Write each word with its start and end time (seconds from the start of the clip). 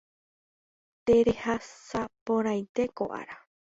Terehasaporãite 1.05 2.83
ko 2.97 3.05
ára 3.19 3.37